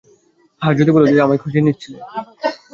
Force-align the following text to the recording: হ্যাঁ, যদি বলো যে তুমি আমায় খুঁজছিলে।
হ্যাঁ, 0.61 0.75
যদি 0.75 0.91
বলো 0.91 1.05
যে 1.05 1.11
তুমি 1.11 1.23
আমায় 1.25 1.41
খুঁজছিলে। 1.41 1.99